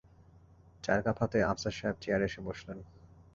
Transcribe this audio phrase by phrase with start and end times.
[0.83, 2.77] চায়ের কাপ হাতে আফসার সাহেব চেয়ারে এসে বসলেন।